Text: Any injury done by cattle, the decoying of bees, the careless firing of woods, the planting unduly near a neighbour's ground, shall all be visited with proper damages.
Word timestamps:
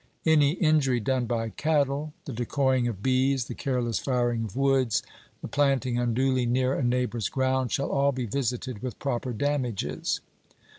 Any 0.25 0.53
injury 0.53 0.99
done 0.99 1.27
by 1.27 1.49
cattle, 1.49 2.11
the 2.25 2.33
decoying 2.33 2.87
of 2.87 3.03
bees, 3.03 3.45
the 3.45 3.53
careless 3.53 3.99
firing 3.99 4.45
of 4.45 4.55
woods, 4.55 5.03
the 5.43 5.47
planting 5.47 5.99
unduly 5.99 6.47
near 6.47 6.73
a 6.73 6.81
neighbour's 6.81 7.29
ground, 7.29 7.71
shall 7.71 7.91
all 7.91 8.11
be 8.11 8.25
visited 8.25 8.81
with 8.81 8.97
proper 8.97 9.31
damages. 9.31 10.19